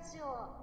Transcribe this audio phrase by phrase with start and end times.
[0.00, 0.60] ジオ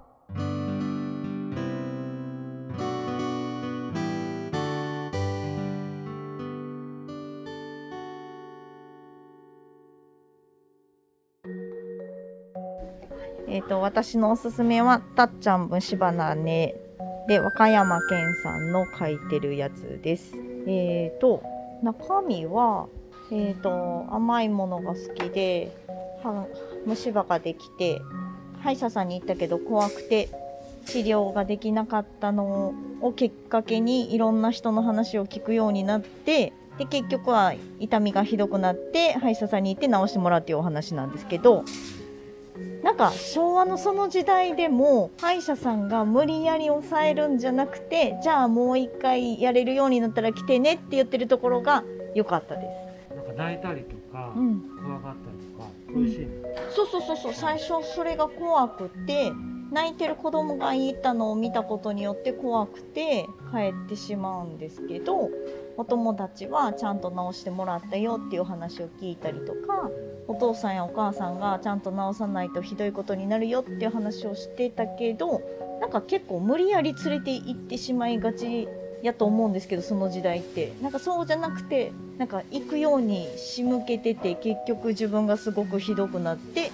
[13.50, 16.74] えー、と私のおすすめは「たっちゃん虫花ね」
[17.28, 20.36] で和歌山県さんの書いてるやつです。
[20.66, 21.42] えー、と
[21.82, 22.88] 中身は、
[23.30, 25.70] えー、と甘いものが好きで
[26.22, 26.46] は
[26.86, 28.00] 虫歯ができて
[28.62, 30.28] 歯医者さんに行ったけど怖くて
[30.86, 41.64] 治療ができなかったのをきっかけにいろんな人の話を聞くようになってで結局は痛みがひどくなって歯医者さんに行って治してもらうっていうお話なんですけど
[42.82, 52.62] なんか昭和のその時代でも歯医者さんが無理やり抑えるんじゃなくてじゃあもう一回やれるようになったら来てねって言ってるところが良かったで
[53.10, 53.14] す。
[53.14, 59.32] なんか泣いたりとか、うん、怖がったりとかそういうシーン、そうそうそうそう最初それが怖くて
[59.70, 65.30] 泣いてる子供がいたのを見たことによって怖くて帰ってしまうんですけど
[65.76, 69.90] お友達はちゃんと治してもらったよっていう話を聞いたりとか
[70.26, 75.42] お父さんやお母さんがちゃんと治さないとひどいことになるよっていう話をしてたけど
[75.80, 78.68] なんか結構無理やり連れて行ってしまいがち
[79.02, 80.72] やと思うんですけどその時代って。
[80.82, 86.70] なんかそうじゃなくてなんか行くように仕向けてて結局自分がすごくひどくなって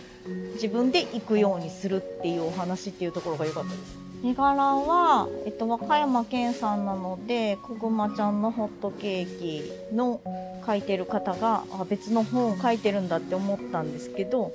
[0.54, 4.04] 自分で行くようにするっていうお話っていうところが良かったです。
[4.24, 10.22] 絵柄は、えっと、和歌山県さんなのでこぐまちゃんのホットケーキの
[10.66, 14.52] 書いてる方があ別の本を書いてるんだって思ったんですけど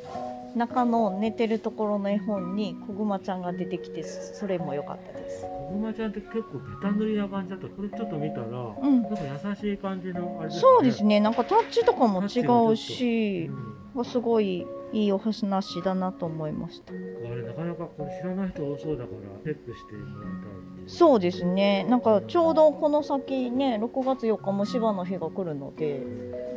[0.55, 5.45] 中の寝てるところの絵本にこぐまちゃんが出てきてそれも良かったです。
[5.69, 7.67] こぐまちゃんって結構ベタ塗りな感じだった。
[7.67, 9.01] これちょっと見たら、うん。
[9.03, 10.59] なんか優しい感じのあれね。
[10.59, 11.19] そうですね。
[11.19, 12.25] なんかタッチとかも違
[12.71, 13.49] うし
[13.95, 14.03] と。
[14.03, 16.93] すごいいいお話だなと思いました。
[16.93, 21.85] うんあれなかなかこれ知らない人多そうだからチェックしてもらいたいそうですね。
[21.87, 26.01] なんかちょうどこの先ね6月4日虫歯の日が来るので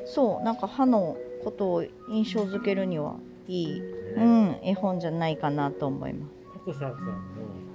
[0.07, 3.17] そうなんか歯のことを印象づけるには
[3.49, 3.81] いい、
[4.15, 6.97] うねん、絵本じゃないかなと思いますココサさんの、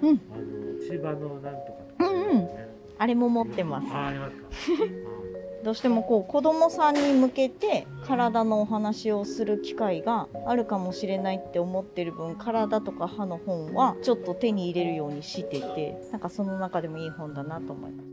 [0.04, 0.22] うん。
[0.32, 2.48] あの芝のなんとかとか、うんうん。
[2.98, 3.88] あれも持ってます。
[3.92, 4.44] あありますか？
[5.64, 18.10] どうしてもこう子供さんに向けて体のお話をする機会があるかもしれないって思ってる分体とか歯の本はちょっと手に入れるようにしててなんかその中でもいい本だなと思います